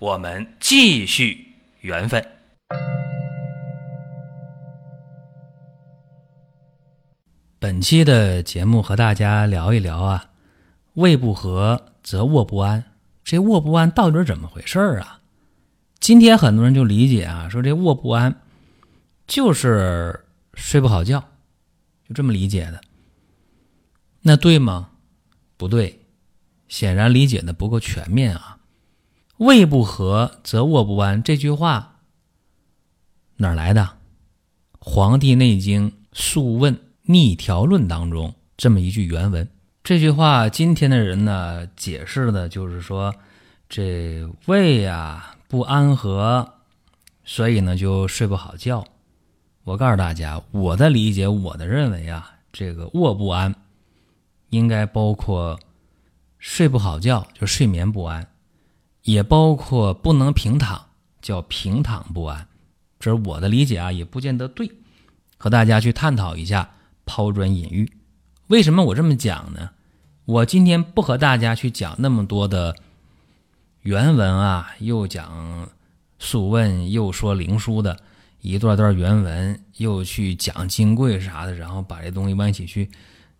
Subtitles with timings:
[0.00, 2.24] 我们继续缘分。
[7.58, 10.30] 本期的节目和大家聊一聊啊，
[10.94, 12.84] 胃不和则卧不安。
[13.24, 15.20] 这卧不安到底是怎么回事啊？
[15.98, 18.40] 今天很多人就理解啊，说这卧不安
[19.26, 20.24] 就是
[20.54, 21.18] 睡不好觉，
[22.06, 22.80] 就这么理解的。
[24.20, 24.90] 那对吗？
[25.56, 25.98] 不对，
[26.68, 28.57] 显然理解的不够全面啊。
[29.38, 32.00] 胃不和则卧不安，这句话
[33.36, 33.82] 哪儿来的？
[34.80, 39.48] 《黄帝内经·素问·逆条论》当中这么一句原文。
[39.84, 43.14] 这句话今天的人呢解释的就是说，
[43.68, 46.54] 这胃啊不安和，
[47.24, 48.84] 所以呢就睡不好觉。
[49.62, 53.54] 我告诉大家，我的理解，我的认为啊，这个卧不安
[54.50, 55.60] 应该包括
[56.38, 58.26] 睡不好觉，就睡眠不安。
[59.08, 60.84] 也包括不能平躺，
[61.22, 62.46] 叫平躺不安，
[63.00, 64.70] 这是我的理解啊，也不见得对，
[65.38, 66.72] 和大家去探讨一下，
[67.06, 67.90] 抛砖引玉。
[68.48, 69.70] 为什么我这么讲呢？
[70.26, 72.76] 我今天不和大家去讲那么多的
[73.80, 75.66] 原文啊，又讲
[76.18, 77.98] 《素问》，又说《灵书》的
[78.42, 82.90] 一段段原文，又去讲金匮啥的，然后把这东西往一起去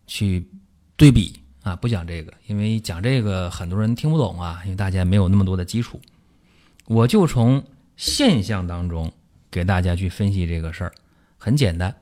[0.07, 0.49] 去
[0.97, 1.39] 对比。
[1.63, 6.01] 啊，不讲这个，因为讲这个很多人听不懂啊，因为大家没有那么多的基础。
[6.87, 7.63] 我就从
[7.97, 9.13] 现象当中
[9.51, 10.93] 给大家去分析这个事儿，
[11.37, 11.95] 很简单。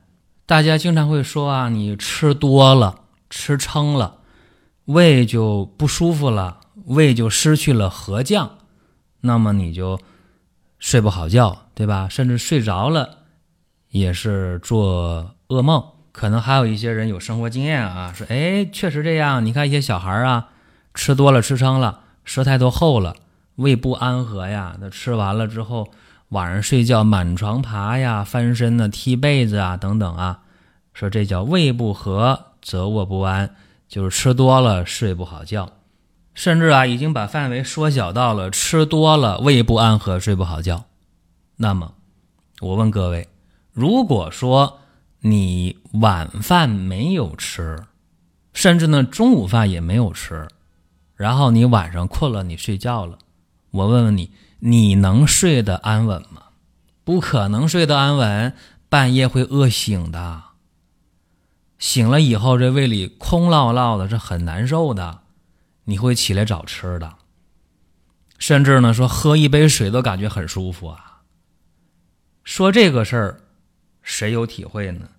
[0.45, 4.19] 大家经常会说啊，你吃多了，吃撑了，
[4.85, 8.59] 胃就不舒服了，胃就失去了和降，
[9.19, 9.99] 那么你就
[10.79, 12.07] 睡不好觉，对吧？
[12.07, 13.25] 甚至睡着了
[13.89, 15.83] 也是做噩梦。
[16.17, 19.45] 可能还有一些人有生活经验啊，说哎，确实这样。
[19.45, 20.47] 你看一些小孩啊，
[20.95, 23.15] 吃多了吃撑了，舌苔都厚了，
[23.57, 24.75] 胃不安和呀。
[24.81, 25.91] 那吃完了之后，
[26.29, 30.39] 晚上睡觉满床爬呀，翻身呢，踢被子啊，等等啊，
[30.91, 33.53] 说这叫胃不和则卧不安，
[33.87, 35.69] 就是吃多了睡不好觉。
[36.33, 40.85] 甚至啊，已经把范围缩小到了吃多了胃不安和睡不好觉。
[41.57, 41.93] 那么，
[42.61, 43.27] 我问各位，
[43.71, 44.79] 如果说，
[45.21, 47.83] 你晚饭没有吃，
[48.53, 50.47] 甚至呢中午饭也没有吃，
[51.15, 53.17] 然后你晚上困了，你睡觉了。
[53.71, 56.43] 我问问你，你能睡得安稳吗？
[57.03, 58.53] 不可能睡得安稳，
[58.89, 60.43] 半夜会饿醒的。
[61.79, 65.21] 醒了以后，这胃里空落落的，是很难受的。
[65.85, 67.15] 你会起来找吃的，
[68.37, 71.21] 甚至呢说喝一杯水都感觉很舒服啊。
[72.43, 73.41] 说这个事儿，
[74.07, 75.09] 谁有体会呢？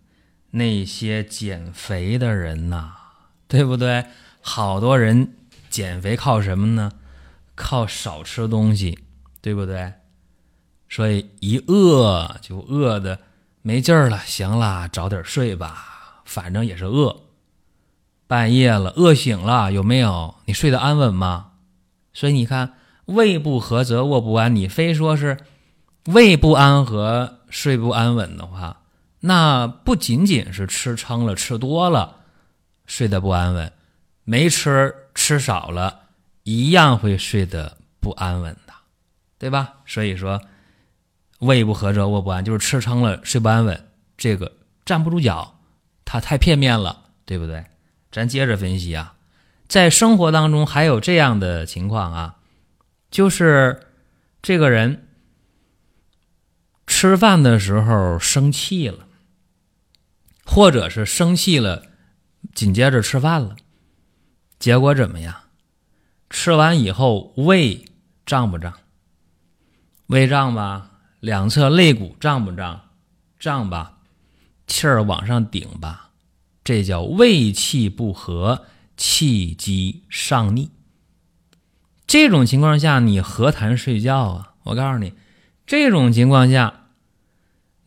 [0.52, 2.92] 那些减肥的人呐，
[3.46, 4.06] 对不对？
[4.40, 5.34] 好多人
[5.68, 6.92] 减肥靠什么呢？
[7.54, 8.98] 靠少吃东西，
[9.42, 9.92] 对不对？
[10.88, 13.20] 所以一饿就饿的
[13.60, 17.24] 没劲儿了，行了，早点睡吧，反正也是饿。
[18.26, 20.36] 半夜了，饿醒了，有没有？
[20.46, 21.50] 你睡得安稳吗？
[22.14, 22.72] 所以你看，
[23.04, 24.56] 胃不和则卧不安。
[24.56, 25.36] 你非说是
[26.06, 28.82] 胃不安和睡不安稳的话。
[29.20, 32.16] 那不仅仅是吃撑了、吃多了，
[32.86, 33.68] 睡得不安稳；
[34.24, 36.00] 没吃、吃少了，
[36.44, 38.72] 一样会睡得不安稳的，
[39.36, 39.74] 对吧？
[39.86, 40.40] 所以说，
[41.40, 44.52] 胃不和则卧不安，就是吃撑了睡不安稳，这个
[44.84, 45.58] 站不住脚，
[46.04, 47.64] 它太片面了，对不对？
[48.12, 49.14] 咱接着分析啊，
[49.66, 52.36] 在生活当中还有这样的情况啊，
[53.10, 53.88] 就是
[54.40, 55.07] 这个人
[57.00, 59.06] 吃饭的时候生气了。
[60.44, 61.84] 或者是生气了，
[62.56, 63.54] 紧接着吃饭了，
[64.58, 65.32] 结果怎么样？
[66.28, 67.84] 吃完以后胃
[68.26, 68.74] 胀不胀？
[70.08, 70.90] 胃胀吧，
[71.20, 72.80] 两侧肋骨胀不胀？
[73.38, 73.98] 胀吧，
[74.66, 76.10] 气儿往上顶吧，
[76.64, 78.64] 这叫胃气不和，
[78.96, 80.72] 气机上逆。
[82.08, 84.54] 这种情况下，你何谈睡觉啊？
[84.64, 85.12] 我告诉你，
[85.64, 86.86] 这种情况下，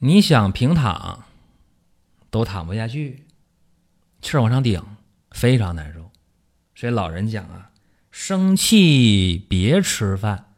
[0.01, 1.23] 你想平躺。
[2.29, 3.25] 都躺不下去，
[4.21, 4.81] 气儿往上顶，
[5.31, 6.09] 非常难受。
[6.73, 7.71] 所以老人讲啊，
[8.09, 10.53] 生气别吃饭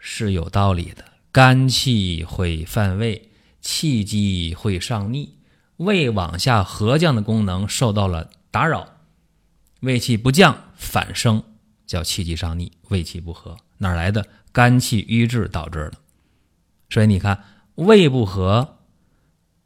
[0.00, 1.04] 是有道理的。
[1.30, 3.30] 肝气会犯胃，
[3.60, 5.36] 气机会上逆，
[5.76, 8.96] 胃往下合降的功能受到了打扰，
[9.78, 11.44] 胃气不降反升，
[11.86, 14.26] 叫气机上逆，胃气不和，哪来的？
[14.50, 15.98] 肝气瘀滞导致的。
[16.88, 17.44] 所以你看，
[17.80, 18.76] 胃不和，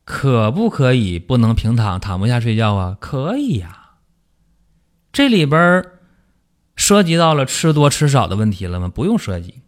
[0.04, 2.96] 可不可以不能平躺，躺不下睡觉啊？
[3.00, 3.96] 可以呀。
[5.12, 5.84] 这里边
[6.76, 8.88] 涉及到了吃多吃少的问题了吗？
[8.88, 9.62] 不用涉及，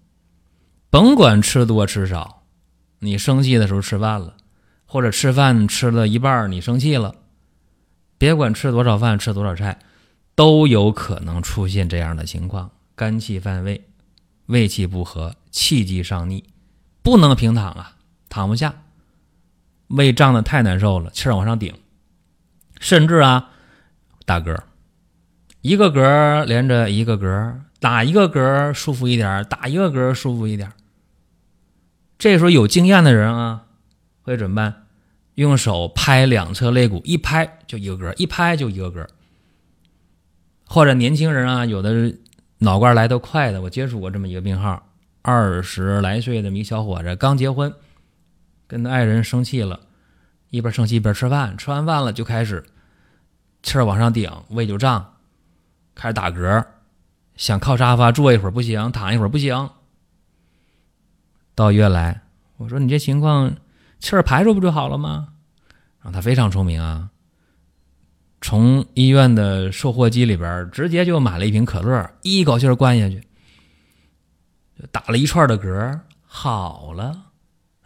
[0.91, 2.45] 甭管吃多吃少，
[3.01, 4.37] 你生气的时候吃饭了，
[4.85, 7.17] 或者吃饭吃了一半你生气了，
[8.17, 9.79] 别管吃多少饭吃多少菜，
[10.37, 13.85] 都有可能出现这样的情况：肝气犯胃，
[14.47, 16.45] 胃气不和，气机上逆。
[17.03, 17.96] 不能平躺啊，
[18.37, 18.83] 躺不下，
[19.87, 21.73] 胃胀的太难受了，气儿往上顶，
[22.79, 23.49] 甚至啊
[24.27, 24.61] 打嗝，
[25.63, 30.71] 一个嗝连着一个嗝，打一个嗝舒服一点，打一个嗝舒服一点。
[32.19, 33.65] 这时候有经验的人啊，
[34.21, 34.85] 会怎么办？
[35.37, 39.07] 用手拍两侧肋骨，一拍就一个嗝，一拍就一个嗝。
[40.67, 42.15] 或者年轻人啊，有的
[42.59, 44.87] 脑瓜来得快的，我接触过这么一个病号。
[45.23, 47.73] 二十来岁的一小伙子刚结婚，
[48.67, 49.81] 跟他爱人生气了，
[50.51, 52.65] 一边生气一边吃饭，吃完饭了就开始
[53.63, 55.15] 气儿往上顶，胃就胀，
[55.95, 56.65] 开始打嗝，
[57.37, 59.71] 想靠沙发坐一会儿不行，躺一会儿不行。
[61.55, 62.23] 到医院来，
[62.57, 63.57] 我说你这情况
[63.99, 65.29] 气儿排出不就好了吗？
[66.01, 67.11] 然后他非常聪明啊，
[68.41, 73.23] 从医院的售货机里边直接就买了一瓶可乐，一口气灌下去。
[74.93, 77.26] 打了一串的嗝，好了，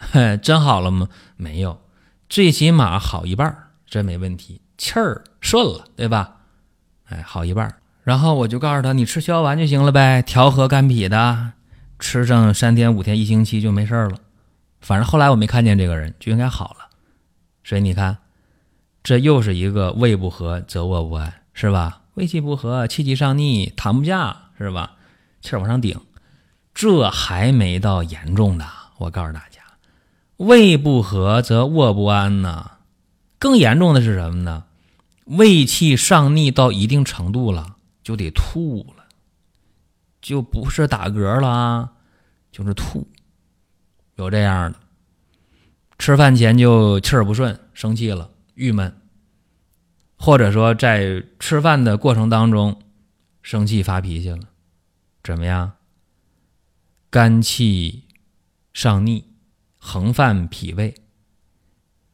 [0.43, 1.09] 真好了吗？
[1.37, 1.81] 没有，
[2.29, 3.55] 最起码好一半，
[3.87, 6.37] 真没问题，气儿顺了，对吧？
[7.09, 7.75] 哎，好一半。
[8.03, 11.53] 然后我就告诉他，你吃逍遥丸就行了呗，调和肝脾的，
[11.99, 14.17] 吃上三天五天一星期就没事了。
[14.81, 16.89] 反正后来我没看见这个人，就应该好了。
[17.63, 18.17] 所以你看，
[19.03, 22.01] 这又是一个胃不和则卧不安，是吧？
[22.15, 24.93] 胃气不和，气机上逆，躺不下，是吧？
[25.43, 26.01] 气儿往上顶。
[26.73, 28.67] 这还没到严重的，
[28.97, 29.60] 我告诉大家，
[30.41, 32.71] 胃不和则卧不安呢。
[33.39, 34.65] 更严重的是什么呢？
[35.27, 39.05] 胃气上逆到一定程度了，就得吐了，
[40.23, 41.93] 就不是打嗝了啊，
[42.51, 43.07] 就是吐。
[44.17, 44.79] 有这样的，
[45.99, 48.97] 吃饭前就气儿不顺，生气了，郁闷，
[50.17, 52.81] 或者说在吃饭的过程当中
[53.43, 54.41] 生气发脾气了，
[55.23, 55.73] 怎么样？
[57.11, 58.05] 肝气
[58.73, 59.25] 上逆，
[59.81, 60.95] 横犯脾胃，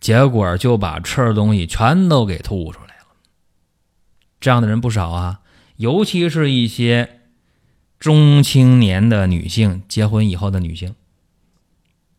[0.00, 3.06] 结果就把吃的东西全都给吐出来了。
[4.40, 5.40] 这样的人不少啊，
[5.76, 7.20] 尤其是一些
[7.98, 10.94] 中青年的女性，结婚以后的女性，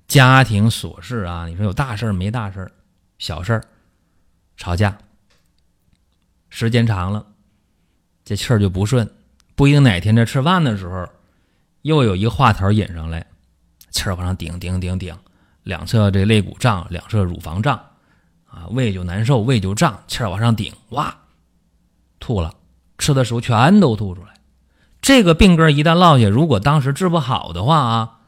[0.08, 2.72] 家庭琐事啊，你说有大事没大事
[3.18, 3.64] 小事
[4.58, 4.98] 吵架，
[6.50, 7.26] 时间长了，
[8.24, 9.10] 这气儿就不顺，
[9.56, 11.08] 不一定哪天在吃饭的时候。
[11.84, 13.26] 又有一个话头引上来，
[13.92, 15.16] 气儿往上顶顶顶顶，
[15.68, 17.78] 两侧这肋骨胀，两侧乳房胀，
[18.46, 21.14] 啊，胃就难受，胃就胀，气儿往上顶，哇，
[22.22, 22.54] 吐了，
[22.98, 24.34] 吃的时候全都吐出来。
[25.02, 28.20] 这个病根一旦落下，如果当时治不好的话啊，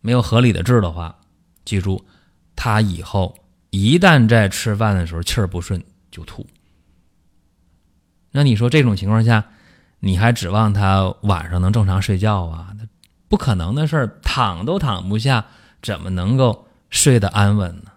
[0.00, 1.14] 没有合理的治的话，
[1.66, 2.02] 记住，
[2.56, 3.36] 他以后
[3.68, 6.46] 一旦在吃饭的时候气儿不顺就吐。
[8.30, 9.44] 那你说这种情况下？
[10.04, 12.74] 你还指望他晚上能正常睡觉啊？
[13.28, 15.46] 不可能的事儿，躺都躺不下，
[15.82, 17.90] 怎么能够睡得安稳呢？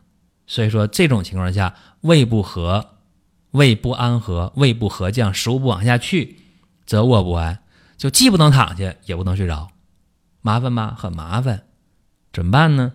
[0.48, 2.98] 所以说，这种情况下，胃不和、
[3.52, 6.38] 胃不安和、胃不和降，食物不往下去，
[6.86, 7.60] 则卧不安，
[7.98, 9.70] 就既不能躺下，也不能睡着，
[10.42, 10.96] 麻烦吧？
[10.98, 11.64] 很麻烦，
[12.34, 12.94] 怎么办呢？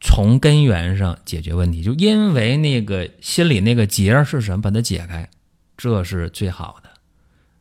[0.00, 5.30] 从根源上解决问题，就因为那个心里那个结是什么，把它解开，
[5.76, 6.90] 这是最好的。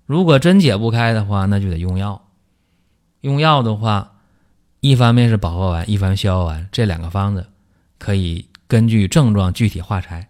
[0.05, 2.29] 如果真解不开的话，那就得用药。
[3.21, 4.20] 用药的话，
[4.81, 7.45] 一方面是保和丸，一方面逍遥丸，这两个方子
[7.99, 10.29] 可以根据症状具体化拆。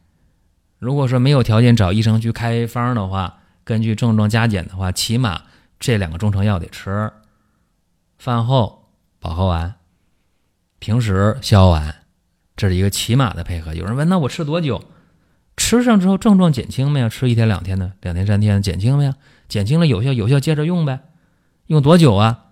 [0.78, 5.44] 如果说没有条件找医生去开方的话，根据症状加减的话，起码
[5.80, 7.14] 这两个中成药得吃。
[8.18, 8.90] 饭后
[9.22, 9.76] 保和丸，
[10.80, 11.96] 平时逍遥丸，
[12.58, 13.74] 这是一个起码的配合。
[13.74, 14.84] 有人问，那我吃多久？
[15.56, 17.08] 吃上之后症状减轻没有？
[17.08, 19.14] 吃一天两天的，两天三天减轻没有？
[19.48, 21.00] 减轻了有效，有效接着用呗，
[21.68, 22.48] 用多久啊？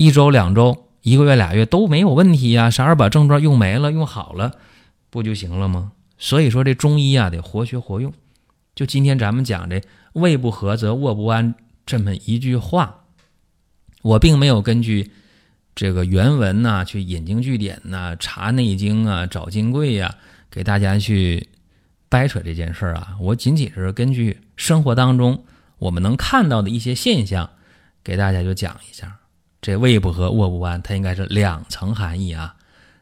[0.00, 2.70] 一周、两周、一个月、俩月都没有问题呀。
[2.70, 4.52] 啥时候把症状用没了、用好了，
[5.10, 5.92] 不就行了吗？
[6.16, 8.10] 所以说这中医啊得活学活用。
[8.74, 9.82] 就今天咱们讲这
[10.14, 11.54] “胃不和则卧不安”
[11.84, 13.00] 这么一句话，
[14.00, 15.10] 我并没有根据
[15.74, 20.14] 这个原文呐，去引经据典呐，查内经啊，找金贵呀，
[20.50, 21.46] 给大家去
[22.08, 23.18] 掰扯这件事儿啊。
[23.20, 25.44] 我仅仅是根据生活当中
[25.76, 27.50] 我们能看到的一些现象，
[28.02, 29.18] 给大家就讲一下。
[29.62, 32.56] 这胃不和、卧不安，它应该是两层含义啊，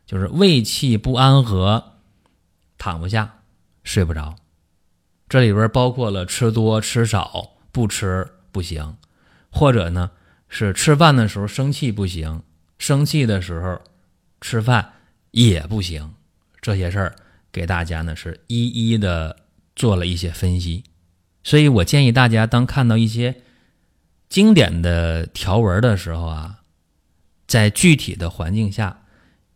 [0.05, 1.93] 就是胃气不安和，
[2.77, 3.43] 躺不下，
[3.85, 4.35] 睡不着。
[5.29, 8.97] 这里边包括了吃多吃少，不吃不行，
[9.51, 10.11] 或者呢
[10.49, 12.43] 是吃饭的时候生气不行，
[12.77, 13.81] 生气的时候
[14.41, 14.95] 吃饭
[15.31, 16.13] 也不行。
[16.61, 17.15] 这些事儿
[17.53, 19.37] 给大家呢是一一的
[19.77, 20.83] 做了一些分析，
[21.45, 23.43] 所以我建议大家当看到一些。
[24.29, 26.59] 经典的条文的时候啊，
[27.47, 29.01] 在具体的环境下，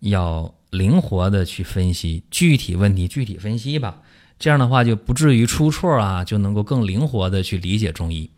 [0.01, 3.99] 要灵活的去分析具体问题，具体分析吧。
[4.39, 8.31] 这样的话就不至于出错啊，就能够更灵活的去理解中医。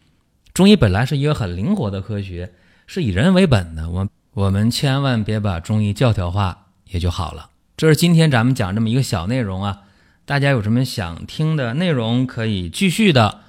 [0.53, 2.53] 中医本来是一个很灵活的科学，
[2.89, 3.89] 是以人为本的。
[3.89, 7.49] 我我们千万别把中医教条化，也就好了。
[7.77, 9.83] 这是今天咱们讲这么一个小内容啊。
[10.25, 13.43] 大家有什么想听的内容，可以继续的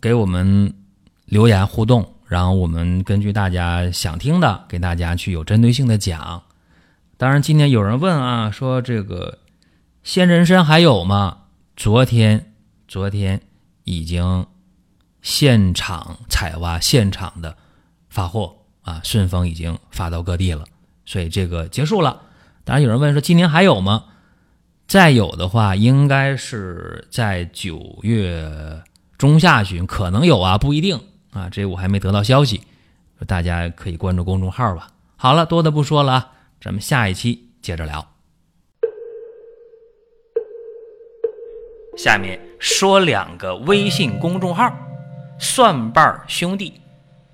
[0.00, 0.74] 给我们。
[1.28, 6.42] 留言互动，然后我们根据大家想听的，给大家去有针对性的讲。
[7.18, 9.38] 当然，今天有人问啊，说这个
[10.02, 11.38] 鲜人参还有吗？
[11.76, 12.54] 昨天，
[12.86, 13.42] 昨天
[13.84, 14.46] 已经
[15.20, 17.56] 现场采挖，现场的
[18.08, 20.64] 发货啊，顺丰已经发到各地了，
[21.04, 22.22] 所以这个结束了。
[22.64, 24.04] 当然，有人问说今年还有吗？
[24.86, 28.82] 再有的话，应该是在九月
[29.18, 30.98] 中下旬，可能有啊，不一定。
[31.32, 32.62] 啊，这我还没得到消息，
[33.26, 34.88] 大家可以关注公众号吧。
[35.16, 38.06] 好了，多的不说了啊，咱们下一期接着聊。
[41.96, 44.72] 下面说两个微信公众号：
[45.38, 46.80] 蒜瓣兄弟、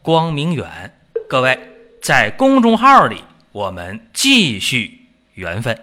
[0.00, 0.98] 光明远。
[1.28, 1.58] 各位
[2.00, 3.22] 在公众号里，
[3.52, 5.78] 我们继续缘分。